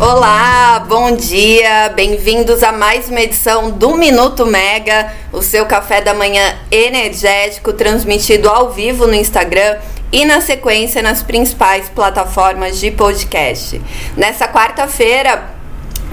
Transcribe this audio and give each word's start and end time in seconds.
Olá, 0.00 0.84
bom 0.88 1.10
dia, 1.16 1.88
bem-vindos 1.88 2.62
a 2.62 2.70
mais 2.70 3.08
uma 3.08 3.20
edição 3.20 3.68
do 3.68 3.96
Minuto 3.96 4.46
Mega, 4.46 5.12
o 5.32 5.42
seu 5.42 5.66
café 5.66 6.00
da 6.00 6.14
manhã 6.14 6.56
energético 6.70 7.72
transmitido 7.72 8.48
ao 8.48 8.70
vivo 8.70 9.08
no 9.08 9.14
Instagram 9.14 9.76
e 10.12 10.24
na 10.24 10.40
sequência 10.40 11.02
nas 11.02 11.24
principais 11.24 11.88
plataformas 11.88 12.78
de 12.78 12.92
podcast. 12.92 13.82
Nessa 14.16 14.46
quarta-feira, 14.46 15.57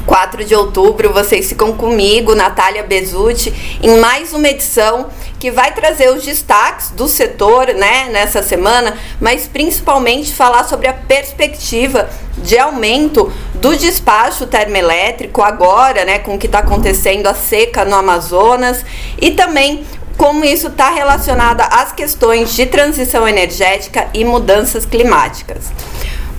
4 0.05 0.45
de 0.45 0.55
outubro, 0.55 1.11
vocês 1.11 1.47
ficam 1.47 1.73
comigo, 1.73 2.35
Natália 2.35 2.83
Bezutti, 2.83 3.79
em 3.81 3.97
mais 3.97 4.33
uma 4.33 4.47
edição 4.47 5.07
que 5.39 5.51
vai 5.51 5.73
trazer 5.73 6.09
os 6.09 6.23
destaques 6.23 6.91
do 6.91 7.07
setor, 7.07 7.67
né, 7.67 8.07
nessa 8.11 8.41
semana, 8.41 8.97
mas 9.19 9.47
principalmente 9.47 10.33
falar 10.33 10.63
sobre 10.63 10.87
a 10.87 10.93
perspectiva 10.93 12.09
de 12.37 12.57
aumento 12.57 13.31
do 13.55 13.75
despacho 13.75 14.45
termoelétrico 14.47 15.41
agora, 15.41 16.05
né, 16.05 16.19
com 16.19 16.35
o 16.35 16.39
que 16.39 16.45
está 16.45 16.59
acontecendo 16.59 17.27
a 17.27 17.33
seca 17.33 17.83
no 17.85 17.95
Amazonas 17.95 18.83
e 19.19 19.31
também 19.31 19.85
como 20.17 20.45
isso 20.45 20.67
está 20.67 20.89
relacionado 20.89 21.61
às 21.61 21.91
questões 21.91 22.53
de 22.55 22.65
transição 22.65 23.27
energética 23.27 24.07
e 24.13 24.23
mudanças 24.23 24.85
climáticas. 24.85 25.71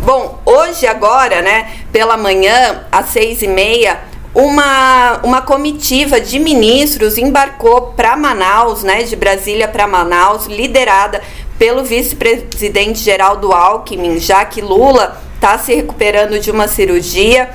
Bom, 0.07 0.39
hoje 0.47 0.87
agora, 0.87 1.43
né, 1.43 1.69
pela 1.91 2.17
manhã, 2.17 2.87
às 2.93 3.07
seis 3.07 3.43
e 3.43 3.49
meia, 3.49 3.99
uma, 4.33 5.19
uma 5.25 5.43
comitiva 5.43 6.21
de 6.21 6.39
ministros 6.39 7.19
embarcou 7.19 7.89
para 7.97 8.17
Manaus, 8.17 8.85
né, 8.85 9.03
de 9.03 9.17
Brasília 9.17 9.67
para 9.67 9.85
Manaus, 9.89 10.47
liderada 10.47 11.21
pelo 11.59 11.83
vice-presidente 11.83 13.01
Geraldo 13.01 13.51
Alckmin, 13.51 14.21
já 14.21 14.45
que 14.45 14.61
Lula 14.61 15.21
está 15.35 15.59
se 15.59 15.75
recuperando 15.75 16.39
de 16.39 16.53
uma 16.53 16.69
cirurgia 16.69 17.51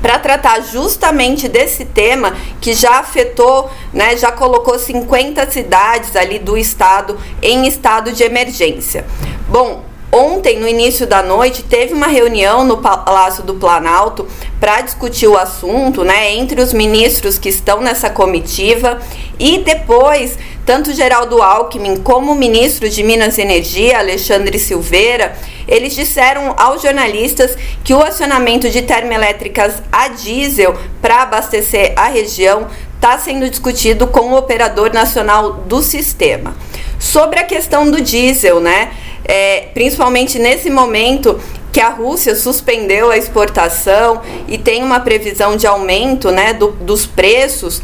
para 0.00 0.18
tratar 0.18 0.62
justamente 0.62 1.48
desse 1.48 1.84
tema 1.84 2.34
que 2.62 2.72
já 2.72 3.00
afetou, 3.00 3.70
né, 3.92 4.16
já 4.16 4.32
colocou 4.32 4.78
50 4.78 5.50
cidades 5.50 6.16
ali 6.16 6.38
do 6.38 6.56
estado 6.56 7.20
em 7.42 7.66
estado 7.66 8.10
de 8.10 8.22
emergência. 8.22 9.04
Bom, 9.50 9.87
Ontem, 10.18 10.58
no 10.58 10.66
início 10.66 11.06
da 11.06 11.22
noite, 11.22 11.62
teve 11.62 11.94
uma 11.94 12.08
reunião 12.08 12.64
no 12.64 12.78
Palácio 12.78 13.44
do 13.44 13.54
Planalto 13.54 14.26
para 14.58 14.80
discutir 14.80 15.28
o 15.28 15.38
assunto, 15.38 16.02
né, 16.02 16.34
entre 16.34 16.60
os 16.60 16.72
ministros 16.72 17.38
que 17.38 17.48
estão 17.48 17.80
nessa 17.80 18.10
comitiva 18.10 18.98
e 19.38 19.58
depois, 19.58 20.36
tanto 20.66 20.92
Geraldo 20.92 21.40
Alckmin 21.40 21.98
como 21.98 22.32
o 22.32 22.34
ministro 22.34 22.88
de 22.88 23.00
Minas 23.04 23.38
e 23.38 23.42
Energia, 23.42 24.00
Alexandre 24.00 24.58
Silveira, 24.58 25.36
eles 25.68 25.94
disseram 25.94 26.52
aos 26.58 26.82
jornalistas 26.82 27.56
que 27.84 27.94
o 27.94 28.02
acionamento 28.02 28.68
de 28.68 28.82
termoelétricas 28.82 29.80
a 29.92 30.08
diesel 30.08 30.76
para 31.00 31.22
abastecer 31.22 31.92
a 31.94 32.08
região 32.08 32.66
está 32.96 33.16
sendo 33.18 33.48
discutido 33.48 34.08
com 34.08 34.32
o 34.32 34.36
operador 34.36 34.92
nacional 34.92 35.52
do 35.52 35.80
sistema. 35.80 36.56
Sobre 36.98 37.38
a 37.38 37.44
questão 37.44 37.88
do 37.88 38.00
diesel, 38.00 38.58
né? 38.58 38.90
É, 39.28 39.68
principalmente 39.74 40.38
nesse 40.38 40.70
momento 40.70 41.38
que 41.70 41.80
a 41.80 41.90
Rússia 41.90 42.34
suspendeu 42.34 43.10
a 43.10 43.18
exportação 43.18 44.22
e 44.48 44.56
tem 44.56 44.82
uma 44.82 45.00
previsão 45.00 45.54
de 45.54 45.66
aumento 45.66 46.30
né, 46.30 46.54
do, 46.54 46.72
dos 46.72 47.06
preços, 47.06 47.82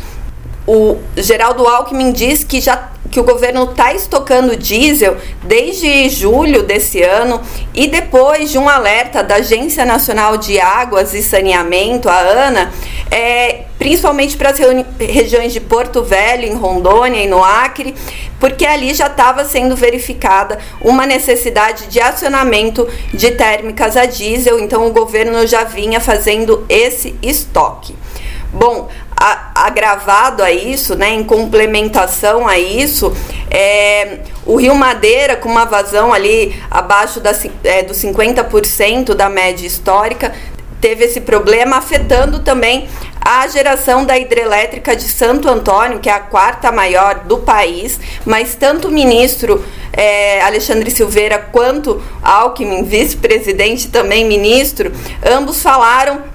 o 0.67 0.97
Geraldo 1.17 1.67
Alckmin 1.67 2.11
diz 2.11 2.43
que 2.43 2.61
já 2.61 2.91
que 3.15 3.21
o 3.21 3.23
governo 3.23 3.63
está 3.71 3.95
estocando 3.95 4.57
diesel 4.57 5.17
desde 5.45 6.09
julho 6.09 6.65
desse 6.65 7.01
ano 7.01 7.41
e 7.73 7.87
depois 7.87 8.51
de 8.51 8.59
um 8.59 8.69
alerta 8.69 9.23
da 9.23 9.37
Agência 9.37 9.85
Nacional 9.85 10.37
de 10.37 10.59
Águas 10.59 11.15
e 11.15 11.23
Saneamento, 11.23 12.09
a 12.09 12.19
ANA, 12.19 12.73
é, 13.13 13.67
principalmente 13.79 14.37
para 14.37 14.51
as 14.51 14.59
regiões 14.99 15.53
de 15.53 15.61
Porto 15.61 16.03
Velho, 16.03 16.45
em 16.45 16.57
Rondônia 16.57 17.23
e 17.23 17.29
no 17.29 17.41
Acre, 17.41 17.95
porque 18.41 18.67
ali 18.67 18.93
já 18.93 19.07
estava 19.07 19.45
sendo 19.45 19.77
verificada 19.77 20.59
uma 20.81 21.07
necessidade 21.07 21.87
de 21.87 22.01
acionamento 22.01 22.85
de 23.13 23.31
térmicas 23.31 23.97
a 23.97 24.07
diesel, 24.07 24.59
então 24.59 24.89
o 24.89 24.93
governo 24.93 25.47
já 25.47 25.63
vinha 25.63 26.01
fazendo 26.01 26.67
esse 26.69 27.15
estoque. 27.23 27.95
Bom, 28.55 28.89
agravado 29.17 30.43
a 30.43 30.51
isso, 30.51 30.95
né, 30.97 31.11
em 31.11 31.25
complementação 31.25 32.47
a 32.47 32.59
isso, 32.59 33.15
é, 33.51 34.19
o 34.45 34.57
Rio 34.57 34.75
Madeira, 34.75 35.37
com 35.37 35.49
uma 35.49 35.65
vazão 35.65 36.13
ali 36.13 36.55
abaixo 36.71 37.21
da, 37.21 37.33
é, 37.63 37.83
dos 37.83 37.97
50% 37.99 39.15
da 39.15 39.29
média 39.29 39.67
histórica, 39.67 40.33
teve 40.81 41.05
esse 41.05 41.23
problema, 41.23 41.79
afetando 41.79 42.41
também 42.41 42.87
a 43.19 43.47
geração 43.47 44.05
da 44.05 44.19
hidrelétrica 44.19 44.95
de 44.95 45.05
Santo 45.05 45.49
Antônio, 45.49 45.99
que 45.99 46.11
é 46.11 46.13
a 46.13 46.21
quarta 46.21 46.71
maior 46.71 47.21
do 47.21 47.39
país, 47.39 47.99
mas 48.27 48.55
tanto 48.55 48.89
o 48.89 48.91
ministro 48.91 49.65
é, 49.95 50.43
Alexandre 50.43 50.91
Silveira 50.91 51.39
quanto 51.39 52.03
Alckmin, 52.23 52.83
vice-presidente 52.85 53.89
também 53.89 54.27
ministro, 54.27 54.93
ambos 55.25 55.63
falaram 55.63 56.34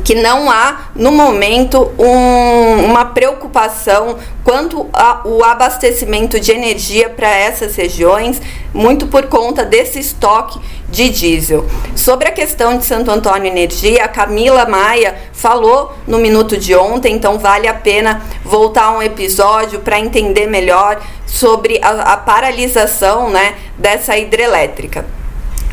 que 0.00 0.14
não 0.14 0.50
há, 0.50 0.88
no 0.94 1.12
momento, 1.12 1.92
um, 1.98 2.84
uma 2.84 3.06
preocupação 3.06 4.18
quanto 4.44 4.88
ao 4.92 5.44
abastecimento 5.44 6.40
de 6.40 6.52
energia 6.52 7.08
para 7.08 7.28
essas 7.28 7.76
regiões, 7.76 8.40
muito 8.72 9.06
por 9.06 9.26
conta 9.26 9.64
desse 9.64 9.98
estoque 9.98 10.58
de 10.88 11.10
diesel. 11.10 11.66
Sobre 11.94 12.28
a 12.28 12.32
questão 12.32 12.78
de 12.78 12.84
Santo 12.84 13.10
Antônio 13.10 13.46
Energia, 13.46 14.04
a 14.04 14.08
Camila 14.08 14.66
Maia 14.66 15.16
falou 15.32 15.92
no 16.06 16.18
minuto 16.18 16.56
de 16.56 16.74
ontem, 16.74 17.14
então 17.14 17.38
vale 17.38 17.68
a 17.68 17.74
pena 17.74 18.22
voltar 18.44 18.84
a 18.84 18.90
um 18.92 19.02
episódio 19.02 19.80
para 19.80 20.00
entender 20.00 20.46
melhor 20.46 21.00
sobre 21.26 21.78
a, 21.82 22.14
a 22.14 22.16
paralisação 22.16 23.28
né, 23.30 23.54
dessa 23.76 24.16
hidrelétrica. 24.16 25.17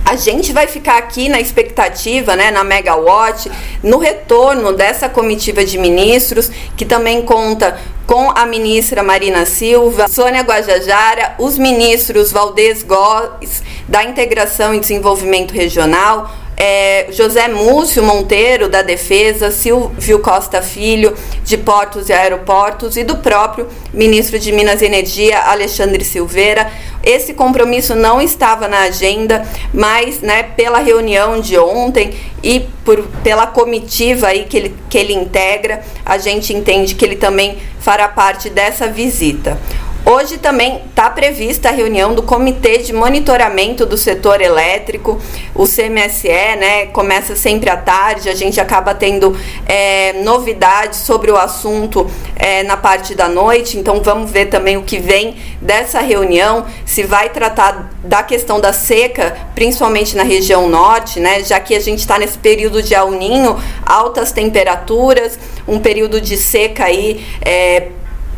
A 0.07 0.15
gente 0.15 0.53
vai 0.53 0.67
ficar 0.67 0.99
aqui 0.99 1.27
na 1.27 1.41
expectativa, 1.41 2.35
né, 2.35 2.51
na 2.51 2.63
Megawatt, 2.63 3.49
no 3.81 3.97
retorno 3.97 4.71
dessa 4.71 5.09
comitiva 5.09 5.65
de 5.65 5.79
ministros, 5.79 6.51
que 6.77 6.85
também 6.85 7.23
conta 7.23 7.79
com 8.05 8.29
a 8.29 8.45
ministra 8.45 9.01
Marina 9.01 9.45
Silva, 9.45 10.07
Sônia 10.07 10.43
Guajajara, 10.43 11.33
os 11.39 11.57
ministros 11.57 12.31
Valdez 12.31 12.83
Góes, 12.83 13.63
da 13.87 14.03
Integração 14.03 14.75
e 14.75 14.79
Desenvolvimento 14.79 15.55
Regional, 15.55 16.31
é, 16.57 17.07
José 17.11 17.47
Múcio 17.47 18.03
Monteiro, 18.03 18.69
da 18.69 18.81
Defesa, 18.81 19.51
Silvio 19.51 20.19
Costa 20.19 20.61
Filho, 20.61 21.13
de 21.43 21.57
Portos 21.57 22.09
e 22.09 22.13
Aeroportos, 22.13 22.95
e 22.97 23.03
do 23.03 23.17
próprio 23.17 23.67
ministro 23.93 24.39
de 24.39 24.51
Minas 24.51 24.81
e 24.81 24.85
Energia, 24.85 25.39
Alexandre 25.39 26.03
Silveira. 26.03 26.71
Esse 27.03 27.33
compromisso 27.33 27.93
não 27.93 28.19
estava 28.19 28.67
na 28.67 28.79
agenda, 28.79 29.45
mas 29.73 30.21
né, 30.21 30.43
pela 30.43 30.79
reunião 30.79 31.39
de 31.39 31.57
ontem 31.57 32.13
e 32.41 32.61
por, 32.83 33.03
pela 33.23 33.45
comitiva 33.47 34.27
aí 34.27 34.45
que 34.45 34.57
ele, 34.57 34.75
que 34.89 34.97
ele 34.97 35.13
integra, 35.13 35.83
a 36.05 36.17
gente 36.17 36.53
entende 36.53 36.95
que 36.95 37.05
ele 37.05 37.15
também 37.15 37.57
fará 37.79 38.07
parte 38.07 38.49
dessa 38.49 38.87
visita. 38.87 39.59
Hoje 40.07 40.37
também 40.37 40.83
está 40.87 41.09
prevista 41.09 41.69
a 41.69 41.71
reunião 41.71 42.13
do 42.13 42.21
Comitê 42.21 42.77
de 42.77 42.93
Monitoramento 42.93 43.87
do 43.87 43.97
Setor 43.97 44.39
Elétrico, 44.39 45.19
o 45.55 45.63
CMSE, 45.63 46.27
né? 46.27 46.85
Começa 46.85 47.35
sempre 47.35 47.71
à 47.71 47.75
tarde, 47.75 48.29
a 48.29 48.35
gente 48.35 48.61
acaba 48.61 48.93
tendo 48.93 49.35
é, 49.65 50.13
novidades 50.21 50.99
sobre 50.99 51.31
o 51.31 51.35
assunto 51.35 52.07
é, 52.35 52.61
na 52.61 52.77
parte 52.77 53.15
da 53.15 53.27
noite, 53.27 53.79
então 53.79 53.99
vamos 54.03 54.29
ver 54.29 54.45
também 54.45 54.77
o 54.77 54.83
que 54.83 54.99
vem 54.99 55.37
dessa 55.59 55.99
reunião, 56.01 56.67
se 56.85 57.01
vai 57.01 57.29
tratar 57.29 57.91
da 58.03 58.21
questão 58.21 58.61
da 58.61 58.71
seca, 58.71 59.35
principalmente 59.55 60.15
na 60.15 60.23
região 60.23 60.69
norte, 60.69 61.19
né? 61.19 61.43
Já 61.43 61.59
que 61.59 61.73
a 61.73 61.79
gente 61.79 62.01
está 62.01 62.19
nesse 62.19 62.37
período 62.37 62.83
de 62.83 62.93
El 62.93 63.09
Ninho, 63.09 63.59
altas 63.83 64.31
temperaturas, 64.31 65.39
um 65.67 65.79
período 65.79 66.21
de 66.21 66.37
seca 66.37 66.85
aí. 66.85 67.25
É, 67.43 67.87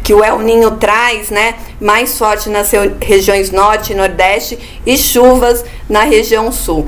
que 0.07 0.13
o 0.13 0.23
El 0.23 0.39
Ninho 0.39 0.71
traz, 0.77 1.29
né, 1.29 1.55
mais 1.81 2.17
forte 2.17 2.49
nas 2.49 2.71
regiões 3.01 3.51
norte 3.51 3.91
e 3.91 3.95
nordeste 3.95 4.57
e 4.85 4.97
chuvas 4.97 5.65
na 5.89 6.03
região 6.03 6.49
sul. 6.49 6.87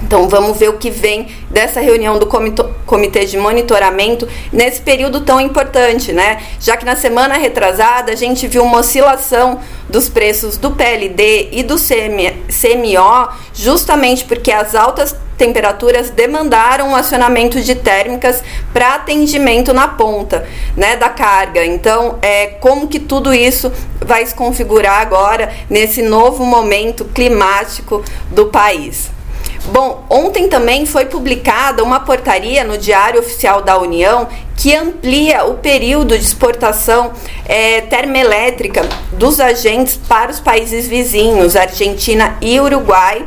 Então 0.00 0.28
vamos 0.28 0.56
ver 0.56 0.68
o 0.68 0.78
que 0.78 0.88
vem 0.88 1.26
dessa 1.50 1.80
reunião 1.80 2.20
do 2.20 2.26
comitê 2.86 3.24
de 3.24 3.36
monitoramento 3.36 4.28
nesse 4.52 4.80
período 4.80 5.22
tão 5.22 5.40
importante, 5.40 6.12
né? 6.12 6.40
Já 6.60 6.76
que 6.76 6.84
na 6.84 6.94
semana 6.94 7.34
retrasada 7.34 8.12
a 8.12 8.16
gente 8.16 8.46
viu 8.46 8.62
uma 8.62 8.78
oscilação 8.78 9.58
dos 9.88 10.08
preços 10.08 10.56
do 10.56 10.70
PLD 10.70 11.48
e 11.50 11.64
do 11.64 11.74
CMO, 11.74 13.28
justamente 13.54 14.24
porque 14.24 14.52
as 14.52 14.76
altas 14.76 15.16
temperaturas 15.36 16.10
demandaram 16.10 16.92
o 16.92 16.94
acionamento 16.94 17.60
de 17.60 17.74
térmicas 17.74 18.42
para 18.72 18.94
atendimento 18.94 19.72
na 19.72 19.88
ponta, 19.88 20.46
né, 20.76 20.96
da 20.96 21.08
carga. 21.08 21.64
Então, 21.64 22.18
é 22.22 22.46
como 22.46 22.88
que 22.88 23.00
tudo 23.00 23.32
isso 23.34 23.72
vai 24.00 24.24
se 24.24 24.34
configurar 24.34 25.00
agora 25.00 25.52
nesse 25.68 26.02
novo 26.02 26.44
momento 26.44 27.04
climático 27.06 28.04
do 28.30 28.46
país. 28.46 29.10
Bom, 29.66 30.04
ontem 30.10 30.48
também 30.48 30.84
foi 30.84 31.06
publicada 31.06 31.84
uma 31.84 32.00
portaria 32.00 32.64
no 32.64 32.76
Diário 32.76 33.20
Oficial 33.20 33.62
da 33.62 33.78
União 33.78 34.26
que 34.56 34.74
amplia 34.74 35.44
o 35.44 35.54
período 35.54 36.18
de 36.18 36.24
exportação 36.24 37.12
é, 37.46 37.80
termoelétrica 37.82 38.82
dos 39.12 39.38
agentes 39.38 39.96
para 39.96 40.32
os 40.32 40.40
países 40.40 40.88
vizinhos, 40.88 41.54
Argentina 41.54 42.36
e 42.40 42.58
Uruguai, 42.58 43.24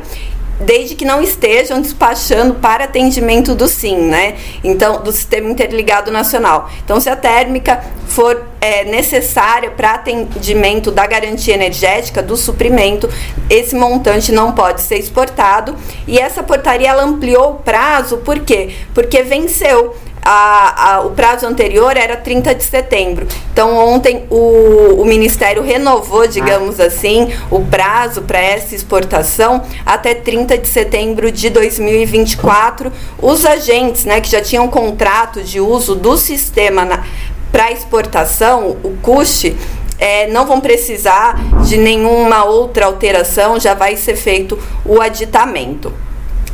desde 0.60 0.94
que 0.94 1.04
não 1.04 1.22
estejam 1.22 1.80
despachando 1.80 2.54
para 2.54 2.84
atendimento 2.84 3.54
do 3.54 3.68
SIM, 3.68 3.98
né? 3.98 4.36
Então, 4.64 5.02
do 5.02 5.12
Sistema 5.12 5.50
Interligado 5.50 6.10
Nacional. 6.10 6.70
Então, 6.84 7.00
se 7.00 7.10
a 7.10 7.16
térmica 7.16 7.84
for 8.06 8.46
é, 8.60 8.84
necessária 8.84 9.70
para 9.70 9.94
atendimento 9.94 10.90
da 10.90 11.06
garantia 11.06 11.54
energética, 11.54 12.22
do 12.22 12.36
suprimento, 12.36 13.08
esse 13.50 13.74
montante 13.74 14.32
não 14.32 14.52
pode 14.52 14.82
ser 14.82 14.98
exportado. 14.98 15.76
E 16.06 16.18
essa 16.18 16.42
portaria 16.42 16.88
ela 16.88 17.04
ampliou 17.04 17.50
o 17.50 17.54
prazo, 17.56 18.18
por 18.18 18.40
quê? 18.40 18.74
Porque 18.94 19.22
venceu 19.22 19.94
a, 20.28 20.94
a, 20.94 21.00
o 21.02 21.10
prazo 21.10 21.46
anterior 21.46 21.96
era 21.96 22.16
30 22.16 22.52
de 22.56 22.64
setembro. 22.64 23.28
Então, 23.52 23.76
ontem 23.76 24.24
o, 24.28 25.00
o 25.00 25.04
Ministério 25.04 25.62
renovou, 25.62 26.26
digamos 26.26 26.80
ah. 26.80 26.86
assim, 26.86 27.32
o 27.48 27.64
prazo 27.64 28.22
para 28.22 28.40
essa 28.40 28.74
exportação 28.74 29.62
até 29.84 30.14
30 30.14 30.58
de 30.58 30.66
setembro 30.66 31.30
de 31.30 31.48
2024. 31.48 32.92
Os 33.22 33.46
agentes 33.46 34.04
né, 34.04 34.20
que 34.20 34.28
já 34.28 34.40
tinham 34.40 34.66
contrato 34.66 35.44
de 35.44 35.60
uso 35.60 35.94
do 35.94 36.16
sistema 36.16 37.04
para 37.52 37.70
exportação, 37.70 38.76
o 38.82 38.96
CUST, 39.00 39.56
é, 39.96 40.26
não 40.26 40.44
vão 40.44 40.60
precisar 40.60 41.38
de 41.62 41.78
nenhuma 41.78 42.44
outra 42.44 42.86
alteração, 42.86 43.60
já 43.60 43.74
vai 43.74 43.96
ser 43.96 44.16
feito 44.16 44.58
o 44.84 45.00
aditamento. 45.00 45.92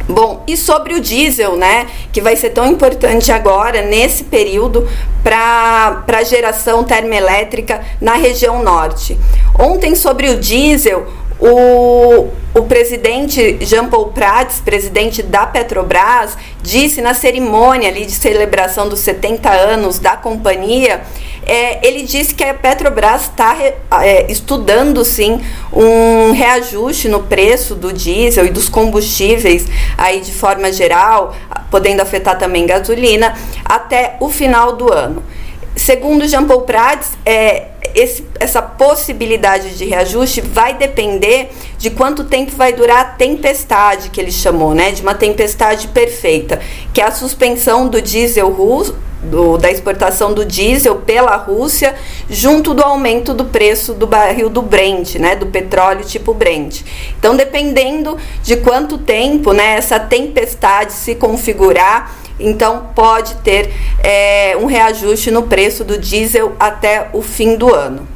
Bom, 0.08 0.42
e 0.46 0.56
sobre 0.56 0.94
o 0.94 1.00
diesel, 1.00 1.56
né, 1.56 1.86
que 2.12 2.20
vai 2.20 2.36
ser 2.36 2.50
tão 2.50 2.66
importante 2.66 3.30
agora, 3.30 3.82
nesse 3.82 4.24
período, 4.24 4.88
para 5.22 6.04
a 6.06 6.22
geração 6.22 6.82
termoelétrica 6.84 7.80
na 8.00 8.14
região 8.14 8.62
norte. 8.62 9.18
Ontem, 9.58 9.94
sobre 9.94 10.28
o 10.28 10.38
diesel, 10.38 11.06
o, 11.42 12.28
o 12.54 12.62
presidente 12.62 13.58
Jean 13.60 13.88
Paul 13.88 14.08
Prats, 14.08 14.60
presidente 14.60 15.22
da 15.22 15.46
Petrobras, 15.46 16.36
disse 16.62 17.00
na 17.02 17.14
cerimônia 17.14 17.88
ali 17.88 18.06
de 18.06 18.12
celebração 18.12 18.88
dos 18.88 19.00
70 19.00 19.50
anos 19.50 19.98
da 19.98 20.16
companhia 20.16 21.02
é, 21.44 21.84
ele 21.86 22.04
disse 22.04 22.34
que 22.34 22.44
a 22.44 22.54
Petrobras 22.54 23.22
está 23.22 23.56
é, 24.00 24.30
estudando 24.30 25.04
sim 25.04 25.40
um 25.72 26.32
reajuste 26.32 27.08
no 27.08 27.24
preço 27.24 27.74
do 27.74 27.92
diesel 27.92 28.46
e 28.46 28.50
dos 28.50 28.68
combustíveis 28.68 29.66
aí 29.98 30.20
de 30.20 30.32
forma 30.32 30.72
geral, 30.72 31.34
podendo 31.70 32.00
afetar 32.00 32.38
também 32.38 32.66
gasolina, 32.66 33.34
até 33.64 34.16
o 34.20 34.28
final 34.28 34.76
do 34.76 34.92
ano. 34.92 35.22
Segundo 35.74 36.28
Jean 36.28 36.46
Paul 36.46 36.62
Prats, 36.62 37.10
é, 37.24 37.71
esse, 37.94 38.26
essa 38.38 38.62
possibilidade 38.62 39.76
de 39.76 39.84
reajuste 39.84 40.40
vai 40.40 40.74
depender 40.74 41.50
de 41.78 41.90
quanto 41.90 42.24
tempo 42.24 42.52
vai 42.52 42.72
durar 42.72 43.00
a 43.00 43.04
tempestade 43.04 44.10
que 44.10 44.20
ele 44.20 44.32
chamou, 44.32 44.74
né? 44.74 44.92
De 44.92 45.02
uma 45.02 45.14
tempestade 45.14 45.88
perfeita, 45.88 46.60
que 46.92 47.00
é 47.00 47.04
a 47.04 47.10
suspensão 47.10 47.88
do 47.88 48.00
diesel 48.00 48.50
russo 48.50 48.96
do, 49.22 49.56
da 49.56 49.70
exportação 49.70 50.34
do 50.34 50.44
diesel 50.44 50.96
pela 50.96 51.36
Rússia, 51.36 51.94
junto 52.28 52.74
do 52.74 52.82
aumento 52.82 53.32
do 53.32 53.44
preço 53.44 53.94
do 53.94 54.06
barril 54.06 54.48
do 54.48 54.60
Brent, 54.60 55.14
né, 55.16 55.36
do 55.36 55.46
petróleo 55.46 56.04
tipo 56.04 56.34
Brent. 56.34 56.82
Então, 57.18 57.36
dependendo 57.36 58.16
de 58.42 58.56
quanto 58.56 58.98
tempo 58.98 59.52
né, 59.52 59.76
essa 59.76 60.00
tempestade 60.00 60.92
se 60.92 61.14
configurar, 61.14 62.16
então 62.40 62.88
pode 62.94 63.36
ter 63.36 63.72
é, 64.02 64.56
um 64.60 64.66
reajuste 64.66 65.30
no 65.30 65.44
preço 65.44 65.84
do 65.84 65.96
diesel 65.98 66.54
até 66.58 67.08
o 67.12 67.22
fim 67.22 67.56
do 67.56 67.72
ano. 67.72 68.08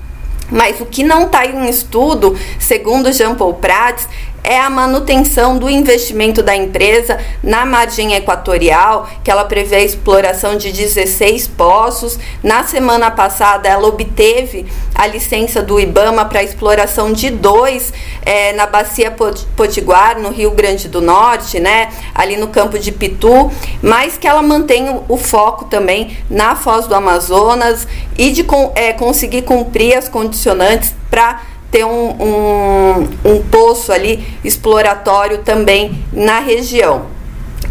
Mas 0.50 0.80
o 0.80 0.86
que 0.86 1.02
não 1.02 1.24
está 1.24 1.44
em 1.44 1.68
estudo, 1.68 2.36
segundo 2.58 3.12
Jean 3.12 3.34
Paul 3.34 3.54
Prats, 3.54 4.08
é 4.46 4.60
a 4.60 4.70
manutenção 4.70 5.58
do 5.58 5.68
investimento 5.68 6.40
da 6.40 6.54
empresa 6.54 7.18
na 7.42 7.66
margem 7.66 8.14
equatorial, 8.14 9.08
que 9.24 9.30
ela 9.30 9.44
prevê 9.44 9.76
a 9.76 9.82
exploração 9.82 10.56
de 10.56 10.70
16 10.70 11.48
poços. 11.48 12.16
Na 12.44 12.64
semana 12.64 13.10
passada, 13.10 13.68
ela 13.68 13.88
obteve 13.88 14.64
a 14.94 15.04
licença 15.08 15.60
do 15.60 15.80
IBAMA 15.80 16.24
para 16.26 16.38
a 16.38 16.44
exploração 16.44 17.12
de 17.12 17.28
dois 17.28 17.92
é, 18.22 18.52
na 18.52 18.66
Bacia 18.66 19.12
Potiguar, 19.56 20.20
no 20.20 20.30
Rio 20.30 20.52
Grande 20.52 20.88
do 20.88 21.00
Norte, 21.00 21.58
né, 21.58 21.90
ali 22.14 22.36
no 22.36 22.46
campo 22.46 22.78
de 22.78 22.92
Pitu, 22.92 23.50
mas 23.82 24.16
que 24.16 24.28
ela 24.28 24.42
mantém 24.42 24.88
o, 24.88 25.04
o 25.08 25.16
foco 25.16 25.64
também 25.64 26.16
na 26.30 26.54
Foz 26.54 26.86
do 26.86 26.94
Amazonas 26.94 27.86
e 28.16 28.30
de 28.30 28.46
é, 28.76 28.92
conseguir 28.92 29.42
cumprir 29.42 29.96
as 29.98 30.08
condicionantes 30.08 30.94
para 31.10 31.40
ter 31.76 31.84
um, 31.84 32.08
um, 32.22 33.08
um 33.22 33.42
poço 33.42 33.92
ali 33.92 34.26
exploratório 34.42 35.38
também 35.38 36.02
na 36.10 36.40
região. 36.40 37.14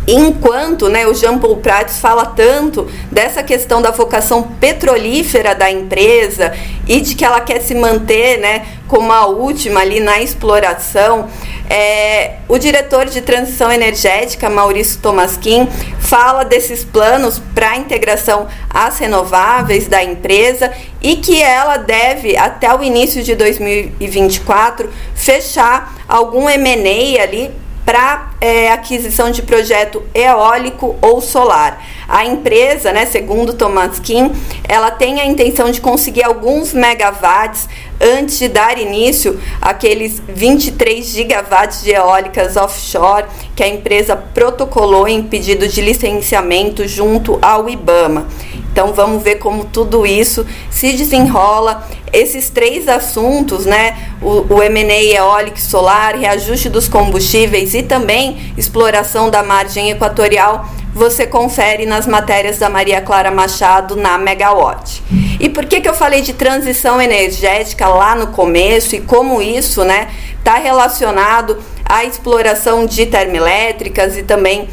Enquanto 0.07 0.87
né, 0.87 1.07
o 1.07 1.13
Jean 1.13 1.39
Paul 1.39 1.57
Prats 1.57 1.99
fala 1.99 2.27
tanto 2.27 2.87
dessa 3.11 3.41
questão 3.41 3.81
da 3.81 3.89
vocação 3.89 4.43
petrolífera 4.43 5.55
da 5.55 5.71
empresa 5.71 6.53
e 6.87 7.01
de 7.01 7.15
que 7.15 7.25
ela 7.25 7.41
quer 7.41 7.61
se 7.61 7.73
manter 7.73 8.39
né, 8.39 8.65
como 8.87 9.11
a 9.11 9.25
última 9.25 9.79
ali 9.79 9.99
na 9.99 10.21
exploração, 10.21 11.27
é, 11.67 12.35
o 12.47 12.59
diretor 12.59 13.05
de 13.05 13.21
transição 13.21 13.71
energética, 13.71 14.47
Maurício 14.47 14.99
Tomasquim, 15.01 15.67
fala 15.99 16.45
desses 16.45 16.83
planos 16.83 17.41
para 17.55 17.71
a 17.71 17.77
integração 17.77 18.47
às 18.69 18.99
renováveis 18.99 19.87
da 19.87 20.03
empresa 20.03 20.71
e 21.01 21.15
que 21.15 21.41
ela 21.41 21.77
deve, 21.77 22.37
até 22.37 22.73
o 22.75 22.83
início 22.83 23.23
de 23.23 23.33
2024, 23.33 24.87
fechar 25.15 25.95
algum 26.07 26.47
M&A 26.47 27.23
ali 27.23 27.64
para 27.85 28.31
é, 28.41 28.71
aquisição 28.71 29.29
de 29.29 29.43
projeto 29.43 30.01
eólico 30.13 30.95
ou 31.01 31.21
solar. 31.21 31.81
A 32.07 32.25
empresa, 32.25 32.91
né, 32.91 33.05
segundo 33.05 33.53
Thomas 33.53 33.99
Kim, 33.99 34.31
ela 34.67 34.91
tem 34.91 35.21
a 35.21 35.25
intenção 35.25 35.69
de 35.69 35.79
conseguir 35.79 36.23
alguns 36.23 36.73
megawatts 36.73 37.69
antes 38.01 38.39
de 38.39 38.47
dar 38.47 38.77
início 38.77 39.39
àqueles 39.61 40.21
23 40.27 41.05
gigawatts 41.05 41.83
de 41.83 41.91
eólicas 41.91 42.57
offshore 42.57 43.25
que 43.55 43.63
a 43.63 43.67
empresa 43.67 44.15
protocolou 44.15 45.07
em 45.07 45.23
pedido 45.23 45.67
de 45.67 45.81
licenciamento 45.81 46.87
junto 46.87 47.39
ao 47.41 47.69
IBAMA. 47.69 48.27
Então 48.75 48.91
vamos 48.91 49.23
ver 49.23 49.35
como 49.35 49.63
tudo 49.63 50.05
isso 50.05 50.45
se 50.69 50.91
desenrola. 50.91 51.87
Esses 52.11 52.49
três 52.49 52.89
assuntos, 52.89 53.65
né? 53.65 53.95
O, 54.21 54.55
o 54.55 54.61
M&A 54.61 55.01
eólico 55.15 55.61
solar, 55.61 56.13
reajuste 56.13 56.67
dos 56.67 56.89
combustíveis 56.89 57.73
e 57.73 57.83
também 57.83 58.51
exploração 58.57 59.29
da 59.29 59.41
margem 59.41 59.91
equatorial, 59.91 60.67
você 60.93 61.25
confere 61.25 61.85
nas 61.85 62.05
matérias 62.05 62.59
da 62.59 62.69
Maria 62.69 62.99
Clara 62.99 63.31
Machado 63.31 63.95
na 63.95 64.17
Megawatt. 64.17 65.01
E 65.39 65.47
por 65.47 65.65
que, 65.67 65.79
que 65.79 65.87
eu 65.87 65.93
falei 65.93 66.21
de 66.21 66.33
transição 66.33 67.01
energética 67.01 67.87
lá 67.87 68.13
no 68.13 68.27
começo 68.27 68.93
e 68.93 68.99
como 68.99 69.41
isso 69.41 69.85
né, 69.85 70.09
está 70.37 70.55
relacionado 70.55 71.63
à 71.85 72.03
exploração 72.03 72.85
de 72.85 73.05
termoelétricas 73.05 74.17
e 74.17 74.23
também 74.23 74.67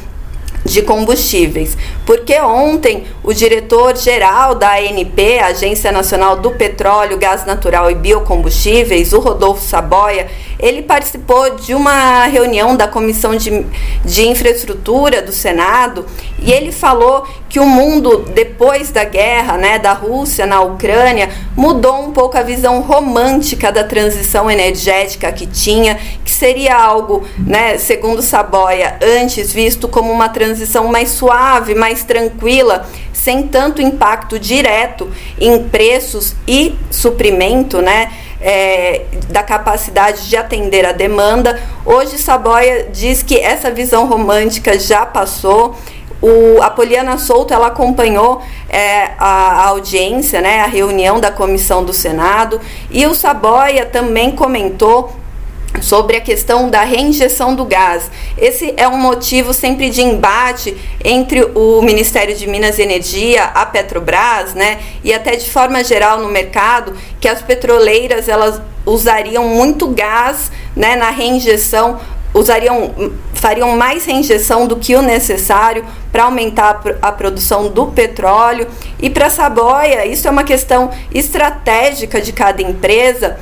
de 0.65 0.83
combustíveis. 0.83 1.77
Porque 2.07 2.39
ontem 2.41 3.05
o 3.23 3.33
diretor-geral 3.33 4.55
da 4.55 4.75
ANP, 4.75 5.39
Agência 5.41 5.93
Nacional 5.93 6.37
do 6.37 6.51
Petróleo, 6.53 7.19
Gás 7.19 7.45
Natural 7.45 7.91
e 7.91 7.95
Biocombustíveis, 7.95 9.13
o 9.13 9.19
Rodolfo 9.19 9.63
Saboia, 9.63 10.29
ele 10.59 10.83
participou 10.83 11.57
de 11.57 11.75
uma 11.75 12.27
reunião 12.27 12.77
da 12.77 12.87
Comissão 12.87 13.37
de, 13.37 13.65
de 14.05 14.29
Infraestrutura 14.29 15.21
do 15.23 15.33
Senado 15.33 16.07
e 16.39 16.53
ele 16.53 16.71
falou 16.71 17.27
que 17.53 17.61
o 17.61 17.67
mundo, 17.67 18.25
depois 18.35 18.91
da 18.91 19.05
guerra 19.05 19.59
né, 19.59 19.79
da 19.79 19.93
Rússia 19.93 20.47
na 20.47 20.63
Ucrânia, 20.63 21.29
mudou 21.55 22.01
um 22.01 22.11
pouco 22.11 22.39
a 22.39 22.43
visão 22.43 22.81
romântica 22.81 23.71
da 23.71 23.85
transição 23.85 24.51
energética 24.51 25.31
que 25.31 25.47
tinha, 25.47 25.99
que 26.25 26.31
seria 26.31 26.75
algo, 26.75 27.29
né, 27.39 27.77
segundo 27.77 28.23
Saboia, 28.23 28.97
antes 29.03 29.53
visto 29.53 29.87
como 29.87 30.11
uma 30.11 30.31
transição 30.31 30.89
mais 30.89 31.11
suave, 31.11 31.75
mais 31.75 32.05
tranquila, 32.05 32.89
sem 33.13 33.43
tanto 33.43 33.83
impacto 33.83 34.39
direto 34.39 35.13
em 35.39 35.63
preços 35.65 36.35
e 36.49 36.75
suprimento, 36.91 37.83
né? 37.83 38.11
É, 38.45 39.03
da 39.29 39.41
capacidade 39.41 40.29
de 40.29 40.37
atender 40.37 40.85
a 40.85 40.91
demanda. 40.91 41.61
Hoje, 41.87 42.19
Saboia 42.19 42.89
diz 42.93 43.23
que 43.23 43.39
essa 43.39 43.71
visão 43.71 44.09
romântica 44.09 44.77
já 44.81 45.07
passou 45.07 45.77
o, 46.23 46.63
a 46.63 46.71
Poliana 46.71 47.19
Souto 47.19 47.53
ela 47.53 47.67
acompanhou 47.67 48.41
é, 48.69 49.11
a, 49.19 49.65
a, 49.65 49.67
audiência, 49.67 50.41
né, 50.41 50.61
a 50.61 50.67
reunião 50.67 51.21
da 51.21 51.33
comissão 51.33 51.85
do 51.85 51.93
Senado, 51.93 52.61
e 52.91 53.05
o 53.07 53.15
Saboia 53.15 53.85
também 53.85 54.31
comentou 54.31 55.13
sobre 55.81 56.17
a 56.17 56.21
questão 56.21 56.71
da 56.71 56.85
reinjeção 56.85 57.57
do 57.57 57.65
gás. 57.65 58.11
Esse 58.39 58.73
é 58.77 58.87
um 58.87 58.99
motivo 58.99 59.53
sempre 59.53 59.91
de 59.91 60.03
embate 60.03 60.77
entre 61.03 61.43
o 61.55 61.83
Ministério 61.83 62.37
de 62.37 62.47
Minas 62.47 62.79
e 62.79 62.83
Energia, 62.83 63.45
a 63.45 63.67
Petrobras, 63.67 64.55
né, 64.55 64.79
e 65.03 65.13
até 65.13 65.35
de 65.35 65.51
forma 65.51 65.83
geral 65.83 66.21
no 66.21 66.29
mercado, 66.29 66.95
que 67.21 67.27
as 67.27 67.43
petroleiras 67.43 68.29
elas 68.29 68.61
usariam 68.87 69.49
muito 69.49 69.89
gás, 69.89 70.53
né, 70.77 70.95
na 70.95 71.11
reinjeção 71.11 71.99
usariam, 72.35 72.91
fariam 73.43 73.77
mais 73.77 74.07
reinjeção 74.07 74.69
do 74.69 74.77
que 74.77 74.95
o 74.95 75.03
necessário 75.03 75.85
para 76.13 76.23
aumentar 76.23 76.81
a 77.03 77.11
produção 77.11 77.69
do 77.69 77.87
petróleo. 77.87 78.69
E 79.01 79.11
para 79.11 79.29
Saboia, 79.29 80.07
isso 80.07 80.29
é 80.29 80.31
uma 80.31 80.45
questão 80.45 80.93
estratégica 81.13 82.21
de 82.21 82.33
cada 82.33 82.63
empresa 82.63 83.41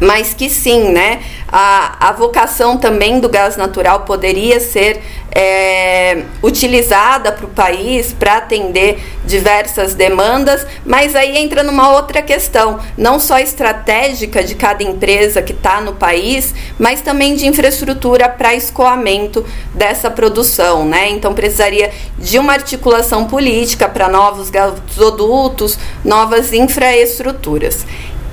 mas 0.00 0.34
que 0.34 0.48
sim, 0.48 0.90
né, 0.90 1.22
a, 1.48 2.08
a 2.08 2.12
vocação 2.12 2.76
também 2.76 3.20
do 3.20 3.28
gás 3.28 3.56
natural 3.56 4.00
poderia 4.00 4.60
ser 4.60 5.02
é, 5.38 6.22
utilizada 6.42 7.30
para 7.30 7.44
o 7.44 7.48
país 7.50 8.12
para 8.12 8.38
atender 8.38 8.98
diversas 9.26 9.92
demandas, 9.92 10.66
mas 10.84 11.14
aí 11.14 11.36
entra 11.36 11.62
numa 11.62 11.90
outra 11.90 12.22
questão, 12.22 12.78
não 12.96 13.20
só 13.20 13.38
estratégica 13.38 14.42
de 14.42 14.54
cada 14.54 14.82
empresa 14.82 15.42
que 15.42 15.52
está 15.52 15.80
no 15.80 15.92
país, 15.92 16.54
mas 16.78 17.02
também 17.02 17.34
de 17.36 17.46
infraestrutura 17.46 18.30
para 18.30 18.54
escoamento 18.54 19.44
dessa 19.74 20.10
produção, 20.10 20.86
né? 20.86 21.10
Então 21.10 21.34
precisaria 21.34 21.90
de 22.18 22.38
uma 22.38 22.54
articulação 22.54 23.26
política 23.26 23.86
para 23.88 24.08
novos 24.08 24.48
gasodutos, 24.48 25.78
novas 26.02 26.54
infraestruturas. 26.54 27.84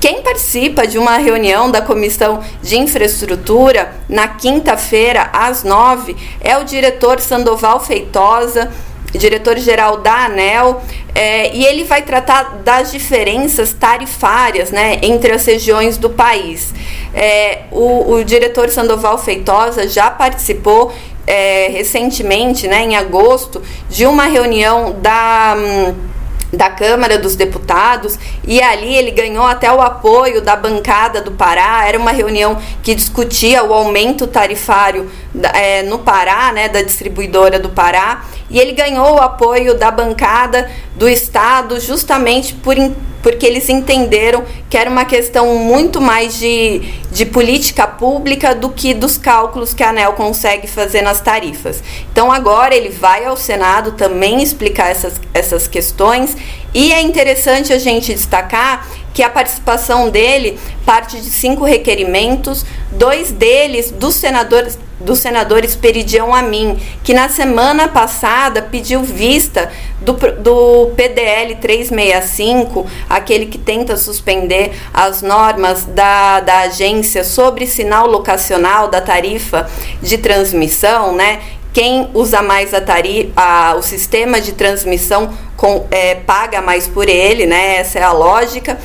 Quem 0.04 0.20
participa 0.20 0.86
de 0.86 0.98
uma 0.98 1.16
reunião 1.16 1.70
da 1.70 1.80
Comissão 1.80 2.42
de 2.62 2.76
Infraestrutura 2.76 3.90
na 4.06 4.28
quinta-feira, 4.28 5.30
às 5.32 5.64
nove, 5.64 6.14
é 6.42 6.58
o 6.58 6.62
diretor 6.62 7.20
Sandoval 7.20 7.80
Feitosa, 7.80 8.70
diretor-geral 9.14 9.96
da 9.96 10.26
ANEL, 10.26 10.82
é, 11.14 11.56
e 11.56 11.64
ele 11.64 11.84
vai 11.84 12.02
tratar 12.02 12.56
das 12.62 12.92
diferenças 12.92 13.72
tarifárias 13.72 14.70
né, 14.70 14.98
entre 15.00 15.32
as 15.32 15.46
regiões 15.46 15.96
do 15.96 16.10
país. 16.10 16.74
É, 17.14 17.62
o, 17.72 18.12
o, 18.12 18.24
diretor 18.24 18.68
Sandoval 18.68 19.16
Feitosa 19.16 19.88
já 19.88 20.10
participou 20.10 20.92
é, 21.26 21.68
recentemente, 21.68 22.68
né, 22.68 22.82
em 22.82 22.94
agosto, 22.94 23.62
de 23.88 24.04
uma 24.04 24.26
reunião 24.26 24.94
da. 25.00 25.54
Hum, 25.56 26.13
da 26.56 26.70
Câmara 26.70 27.18
dos 27.18 27.36
Deputados 27.36 28.18
e 28.46 28.62
ali 28.62 28.94
ele 28.94 29.10
ganhou 29.10 29.44
até 29.46 29.72
o 29.72 29.80
apoio 29.80 30.40
da 30.40 30.56
bancada 30.56 31.20
do 31.20 31.32
Pará. 31.32 31.86
Era 31.86 31.98
uma 31.98 32.10
reunião 32.10 32.58
que 32.82 32.94
discutia 32.94 33.64
o 33.64 33.72
aumento 33.72 34.26
tarifário 34.26 35.10
é, 35.54 35.82
no 35.82 35.98
Pará, 35.98 36.52
né, 36.52 36.68
da 36.68 36.82
distribuidora 36.82 37.58
do 37.58 37.70
Pará, 37.70 38.24
e 38.54 38.60
ele 38.60 38.70
ganhou 38.70 39.16
o 39.16 39.20
apoio 39.20 39.76
da 39.76 39.90
bancada 39.90 40.70
do 40.94 41.08
Estado 41.08 41.80
justamente 41.80 42.54
por 42.54 42.76
porque 43.20 43.46
eles 43.46 43.70
entenderam 43.70 44.44
que 44.68 44.76
era 44.76 44.88
uma 44.88 45.06
questão 45.06 45.56
muito 45.56 45.98
mais 45.98 46.38
de, 46.38 46.80
de 47.10 47.24
política 47.24 47.86
pública 47.86 48.54
do 48.54 48.68
que 48.68 48.92
dos 48.92 49.16
cálculos 49.16 49.72
que 49.72 49.82
a 49.82 49.88
ANEL 49.88 50.12
consegue 50.12 50.66
fazer 50.66 51.00
nas 51.00 51.22
tarifas. 51.22 51.82
Então 52.12 52.30
agora 52.30 52.74
ele 52.74 52.90
vai 52.90 53.24
ao 53.24 53.34
Senado 53.34 53.92
também 53.92 54.42
explicar 54.42 54.90
essas, 54.90 55.14
essas 55.32 55.66
questões 55.66 56.36
e 56.74 56.92
é 56.92 57.00
interessante 57.00 57.72
a 57.72 57.78
gente 57.78 58.12
destacar 58.12 58.86
que 59.14 59.22
a 59.22 59.30
participação 59.30 60.10
dele 60.10 60.58
parte 60.84 61.20
de 61.20 61.30
cinco 61.30 61.64
requerimentos, 61.64 62.66
dois 62.90 63.30
deles 63.30 63.90
dos 63.90 64.14
senadores 64.14 64.78
do 65.00 65.14
senador 65.14 65.64
Esperidião 65.64 66.34
Amin, 66.34 66.78
que 67.02 67.12
na 67.12 67.28
semana 67.28 67.88
passada 67.88 68.62
pediu 68.62 69.02
vista 69.02 69.70
do, 70.00 70.12
do 70.12 70.92
PDL 70.96 71.56
365, 71.56 72.86
aquele 73.08 73.46
que 73.46 73.58
tenta 73.58 73.96
suspender 73.96 74.72
as 74.92 75.20
normas 75.20 75.84
da, 75.84 76.40
da 76.40 76.60
agência 76.60 77.22
sobre 77.22 77.66
sinal 77.66 78.06
locacional 78.06 78.88
da 78.88 79.00
tarifa 79.00 79.68
de 80.00 80.16
transmissão, 80.16 81.14
né? 81.14 81.40
Quem 81.72 82.08
usa 82.14 82.40
mais 82.40 82.72
a 82.72 82.80
tarifa, 82.80 83.74
o 83.76 83.82
sistema 83.82 84.40
de 84.40 84.52
transmissão 84.52 85.34
com, 85.56 85.86
é, 85.90 86.14
paga 86.14 86.60
mais 86.60 86.86
por 86.86 87.08
ele, 87.08 87.46
né? 87.46 87.78
Essa 87.78 87.98
é 87.98 88.02
a 88.02 88.12
lógica. 88.12 88.78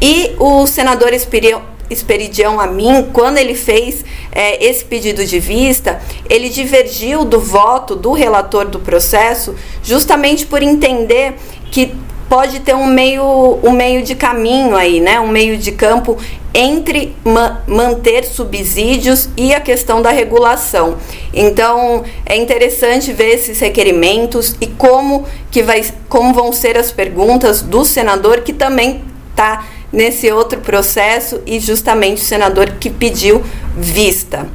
E 0.00 0.34
o 0.38 0.66
senador 0.66 1.12
Esperidião 1.12 1.74
Esperidião 1.90 2.58
a 2.58 2.66
mim, 2.66 3.10
quando 3.12 3.36
ele 3.36 3.54
fez 3.54 4.04
é, 4.32 4.64
esse 4.64 4.82
pedido 4.84 5.24
de 5.24 5.38
vista, 5.38 6.00
ele 6.30 6.48
divergiu 6.48 7.26
do 7.26 7.38
voto 7.38 7.94
do 7.94 8.12
relator 8.12 8.64
do 8.64 8.80
processo, 8.80 9.54
justamente 9.82 10.46
por 10.46 10.62
entender 10.62 11.34
que 11.70 11.94
pode 12.28 12.60
ter 12.60 12.74
um 12.74 12.86
meio, 12.86 13.58
um 13.62 13.70
meio 13.70 14.02
de 14.02 14.14
caminho 14.14 14.74
aí, 14.74 14.98
né? 14.98 15.20
um 15.20 15.28
meio 15.28 15.58
de 15.58 15.72
campo 15.72 16.16
entre 16.54 17.14
ma 17.24 17.62
manter 17.66 18.24
subsídios 18.24 19.28
e 19.36 19.52
a 19.52 19.60
questão 19.60 20.00
da 20.00 20.10
regulação. 20.10 20.96
Então 21.32 22.02
é 22.24 22.36
interessante 22.36 23.12
ver 23.12 23.34
esses 23.34 23.60
requerimentos 23.60 24.56
e 24.60 24.66
como, 24.66 25.26
que 25.50 25.62
vai, 25.62 25.84
como 26.08 26.32
vão 26.32 26.52
ser 26.52 26.78
as 26.78 26.90
perguntas 26.90 27.60
do 27.60 27.84
senador 27.84 28.40
que 28.40 28.52
também 28.52 29.02
está 29.30 29.64
nesse 29.94 30.30
outro 30.30 30.60
processo 30.60 31.40
e 31.46 31.60
justamente 31.60 32.18
o 32.20 32.24
senador 32.24 32.72
que 32.72 32.90
pediu 32.90 33.42
vista. 33.76 34.46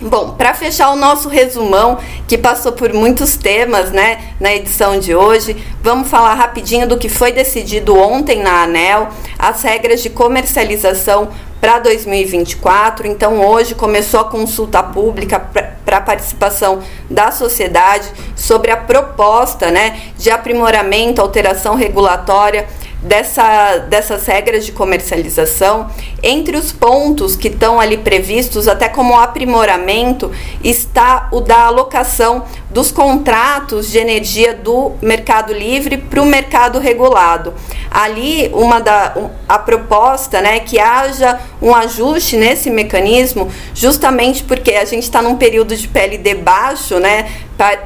Bom, 0.00 0.30
para 0.30 0.54
fechar 0.54 0.90
o 0.90 0.96
nosso 0.96 1.28
resumão, 1.28 1.98
que 2.28 2.38
passou 2.38 2.70
por 2.70 2.92
muitos 2.92 3.36
temas 3.36 3.90
né, 3.90 4.32
na 4.38 4.54
edição 4.54 4.96
de 4.98 5.12
hoje, 5.12 5.56
vamos 5.82 6.08
falar 6.08 6.34
rapidinho 6.34 6.86
do 6.86 6.96
que 6.96 7.08
foi 7.08 7.32
decidido 7.32 7.98
ontem 7.98 8.40
na 8.40 8.62
ANEL, 8.62 9.08
as 9.36 9.60
regras 9.62 10.00
de 10.00 10.08
comercialização 10.08 11.28
para 11.60 11.80
2024. 11.80 13.08
Então, 13.08 13.44
hoje 13.44 13.74
começou 13.74 14.20
a 14.20 14.24
consulta 14.24 14.80
pública 14.84 15.40
para 15.84 15.96
a 15.96 16.00
participação 16.00 16.80
da 17.10 17.32
sociedade 17.32 18.08
sobre 18.36 18.70
a 18.70 18.76
proposta 18.76 19.68
né, 19.68 20.00
de 20.16 20.30
aprimoramento, 20.30 21.20
alteração 21.20 21.74
regulatória 21.74 22.68
dessa, 23.02 23.78
dessas 23.88 24.26
regras 24.26 24.66
de 24.66 24.72
comercialização, 24.72 25.90
entre 26.22 26.56
os 26.56 26.72
pontos 26.72 27.36
que 27.36 27.48
estão 27.48 27.78
ali 27.78 27.96
previstos, 27.98 28.66
até 28.66 28.88
como 28.88 29.18
aprimoramento, 29.18 30.32
está 30.62 31.28
o 31.32 31.40
da 31.40 31.66
alocação 31.66 32.44
dos 32.70 32.90
contratos 32.90 33.90
de 33.90 33.98
energia 33.98 34.54
do 34.54 34.92
mercado 35.00 35.52
livre 35.52 35.96
para 35.96 36.20
o 36.20 36.26
mercado 36.26 36.78
regulado. 36.78 37.54
Ali, 37.90 38.50
uma 38.52 38.80
da, 38.80 39.14
a 39.48 39.58
proposta 39.58 40.40
né, 40.40 40.60
que 40.60 40.78
haja 40.78 41.40
um 41.62 41.74
ajuste 41.74 42.36
nesse 42.36 42.70
mecanismo, 42.70 43.50
justamente 43.74 44.42
porque 44.42 44.72
a 44.72 44.84
gente 44.84 45.04
está 45.04 45.22
num 45.22 45.36
período 45.36 45.74
de 45.74 45.88
PLD 45.88 46.34
baixo, 46.34 46.98
né, 46.98 47.28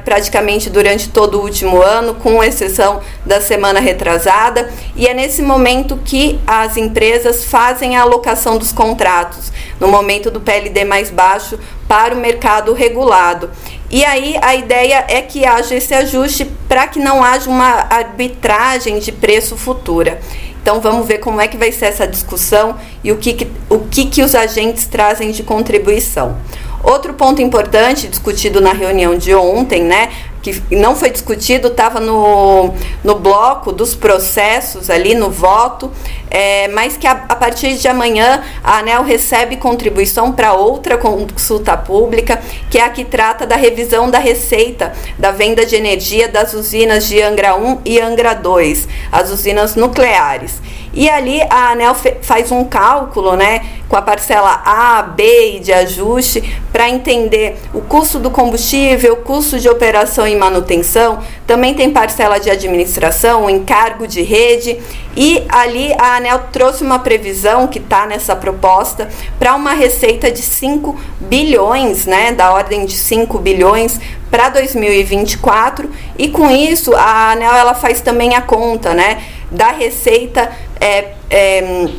praticamente 0.05 0.69
durante 0.69 1.09
todo 1.09 1.39
o 1.39 1.41
último 1.41 1.81
ano, 1.81 2.13
com 2.13 2.43
exceção 2.43 3.01
da 3.25 3.41
semana 3.41 3.79
retrasada, 3.79 4.71
e 4.95 5.07
é 5.07 5.13
nesse 5.15 5.41
momento 5.41 5.99
que 6.05 6.39
as 6.45 6.77
empresas 6.77 7.45
fazem 7.45 7.97
a 7.97 8.03
alocação 8.03 8.57
dos 8.59 8.71
contratos, 8.71 9.51
no 9.79 9.87
momento 9.87 10.29
do 10.29 10.39
PLD 10.39 10.85
mais 10.85 11.09
baixo, 11.09 11.57
para 11.87 12.13
o 12.13 12.17
mercado 12.17 12.71
regulado. 12.71 13.49
E 13.89 14.05
aí 14.05 14.37
a 14.41 14.55
ideia 14.55 15.05
é 15.07 15.21
que 15.21 15.45
haja 15.45 15.75
esse 15.75 15.93
ajuste 15.93 16.45
para 16.67 16.87
que 16.87 16.99
não 16.99 17.23
haja 17.23 17.49
uma 17.49 17.87
arbitragem 17.89 18.99
de 18.99 19.11
preço 19.11 19.57
futura. 19.57 20.19
Então 20.61 20.79
vamos 20.79 21.05
ver 21.05 21.17
como 21.17 21.41
é 21.41 21.47
que 21.47 21.57
vai 21.57 21.71
ser 21.71 21.87
essa 21.87 22.07
discussão 22.07 22.77
e 23.03 23.11
o 23.11 23.17
que, 23.17 23.33
que 23.33 23.47
o 23.69 23.79
que, 23.79 24.05
que 24.05 24.23
os 24.23 24.33
agentes 24.33 24.87
trazem 24.87 25.31
de 25.31 25.43
contribuição. 25.43 26.37
Outro 26.83 27.13
ponto 27.13 27.41
importante 27.41 28.09
discutido 28.09 28.59
na 28.59 28.73
reunião 28.73 29.17
de 29.17 29.33
ontem, 29.33 29.81
né, 29.83 30.09
que 30.41 30.61
não 30.75 30.97
foi 30.97 31.09
discutido, 31.09 31.69
estava 31.69 32.01
no, 32.01 32.73
no 33.01 33.15
bloco 33.15 33.71
dos 33.71 33.95
processos 33.95 34.89
ali 34.89 35.15
no 35.15 35.31
voto, 35.31 35.89
é, 36.29 36.67
mas 36.67 36.97
que 36.97 37.07
a, 37.07 37.11
a, 37.11 37.35
partir 37.37 37.75
de 37.75 37.87
amanhã 37.87 38.43
a 38.61 38.79
ANEL 38.79 39.03
recebe 39.03 39.55
contribuição 39.55 40.33
para 40.33 40.51
outra 40.51 40.97
consulta 40.97 41.77
pública, 41.77 42.41
que 42.69 42.77
é 42.77 42.83
a 42.83 42.89
que 42.89 43.05
trata 43.05 43.47
da 43.47 43.55
revisão 43.55 44.11
da 44.11 44.19
receita 44.19 44.91
da 45.17 45.31
venda 45.31 45.65
de 45.65 45.77
energia 45.77 46.27
das 46.27 46.53
usinas 46.53 47.07
de 47.07 47.21
Angra 47.21 47.55
1 47.55 47.79
e 47.85 48.01
Angra 48.01 48.33
2, 48.33 48.89
as 49.09 49.29
usinas 49.29 49.77
nucleares. 49.77 50.61
E 50.93 51.09
ali 51.09 51.41
a 51.49 51.71
ANEL 51.71 51.95
faz 52.21 52.51
um 52.51 52.63
cálculo, 52.63 53.35
né, 53.35 53.65
com 53.89 53.95
a 53.95 54.01
parcela 54.01 54.61
A, 54.63 55.01
B 55.01 55.55
e 55.55 55.59
de 55.59 55.73
ajuste 55.73 56.61
para 56.71 56.87
entender 56.87 57.57
o 57.73 57.81
custo 57.81 58.19
do 58.19 58.29
combustível, 58.29 59.13
o 59.13 59.17
custo 59.17 59.59
de 59.59 59.67
operação 59.67 60.27
e 60.27 60.35
manutenção, 60.35 61.19
também 61.47 61.73
tem 61.73 61.91
parcela 61.91 62.39
de 62.39 62.49
administração, 62.49 63.49
encargo 63.49 64.07
de 64.07 64.21
rede. 64.21 64.79
E 65.15 65.43
ali 65.49 65.93
a 65.97 66.17
ANEL 66.17 66.47
trouxe 66.51 66.83
uma 66.83 66.99
previsão 66.99 67.67
que 67.67 67.79
está 67.79 68.05
nessa 68.05 68.35
proposta 68.35 69.09
para 69.39 69.55
uma 69.55 69.73
receita 69.73 70.31
de 70.31 70.41
5 70.41 70.95
bilhões, 71.19 72.05
né, 72.05 72.31
da 72.31 72.51
ordem 72.51 72.85
de 72.85 72.97
5 72.97 73.37
bilhões 73.39 73.99
para 74.31 74.49
2024 74.49 75.91
e 76.17 76.27
com 76.29 76.49
isso 76.49 76.95
a 76.95 77.33
ANEL 77.33 77.53
ela 77.53 77.75
faz 77.75 78.01
também 78.01 78.35
a 78.35 78.41
conta, 78.41 78.91
né, 78.91 79.21
da 79.53 79.71
receita 79.71 80.51
é, 80.79 81.13
é 81.29 81.89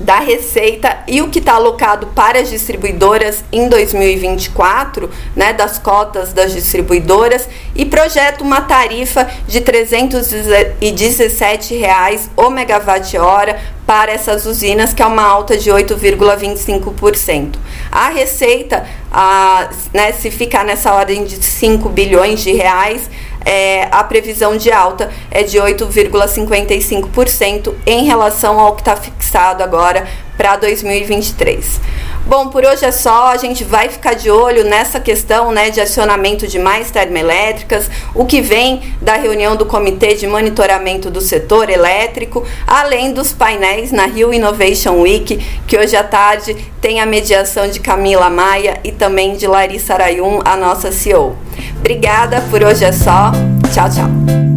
da 0.00 0.18
receita 0.18 1.04
e 1.06 1.22
o 1.22 1.28
que 1.28 1.38
está 1.38 1.52
alocado 1.54 2.08
para 2.08 2.40
as 2.40 2.50
distribuidoras 2.50 3.44
em 3.52 3.68
2024, 3.68 5.08
né, 5.36 5.52
das 5.52 5.78
cotas 5.78 6.32
das 6.32 6.52
distribuidoras, 6.52 7.48
e 7.74 7.84
projeta 7.84 8.42
uma 8.42 8.62
tarifa 8.62 9.30
de 9.46 9.60
317 9.60 11.76
reais 11.76 12.28
o 12.36 12.50
megawatt-hora 12.50 13.60
para 13.86 14.10
essas 14.12 14.46
usinas, 14.46 14.94
que 14.94 15.02
é 15.02 15.06
uma 15.06 15.22
alta 15.22 15.56
de 15.56 15.70
8,25%. 15.70 17.54
A 17.92 18.08
receita, 18.08 18.84
a, 19.12 19.68
né, 19.92 20.10
se 20.12 20.28
ficar 20.30 20.64
nessa 20.64 20.92
ordem 20.92 21.24
de 21.24 21.36
5 21.36 21.88
bilhões 21.90 22.42
de 22.42 22.52
reais, 22.52 23.08
é, 23.44 23.88
a 23.90 24.04
previsão 24.04 24.56
de 24.56 24.72
alta 24.72 25.10
é 25.30 25.42
de 25.42 25.58
8,55% 25.58 27.74
em 27.86 28.04
relação 28.04 28.58
ao 28.58 28.74
que 28.74 28.80
está 28.82 28.96
fixado 28.96 29.62
agora 29.62 30.08
para 30.36 30.56
2023. 30.56 31.80
Bom, 32.26 32.48
por 32.48 32.64
hoje 32.64 32.84
é 32.84 32.90
só. 32.90 33.28
A 33.28 33.36
gente 33.36 33.64
vai 33.64 33.88
ficar 33.88 34.14
de 34.14 34.30
olho 34.30 34.64
nessa 34.64 34.98
questão 34.98 35.52
né, 35.52 35.70
de 35.70 35.80
acionamento 35.80 36.46
de 36.46 36.58
mais 36.58 36.90
termoelétricas, 36.90 37.90
o 38.14 38.24
que 38.24 38.40
vem 38.40 38.94
da 39.00 39.14
reunião 39.14 39.56
do 39.56 39.66
Comitê 39.66 40.14
de 40.14 40.26
Monitoramento 40.26 41.10
do 41.10 41.20
Setor 41.20 41.68
Elétrico, 41.68 42.44
além 42.66 43.12
dos 43.12 43.32
painéis 43.32 43.92
na 43.92 44.06
Rio 44.06 44.32
Innovation 44.32 45.02
Week, 45.02 45.36
que 45.66 45.76
hoje 45.76 45.96
à 45.96 46.04
tarde 46.04 46.56
tem 46.80 47.00
a 47.00 47.06
mediação 47.06 47.68
de 47.68 47.78
Camila 47.78 48.30
Maia 48.30 48.80
e 48.82 48.90
também 48.90 49.36
de 49.36 49.46
Larissa 49.46 49.94
Arayum, 49.94 50.40
a 50.44 50.56
nossa 50.56 50.90
CEO. 50.90 51.36
Obrigada, 51.78 52.42
por 52.50 52.62
hoje 52.62 52.84
é 52.84 52.92
só. 52.92 53.32
Tchau, 53.72 53.88
tchau. 53.90 54.53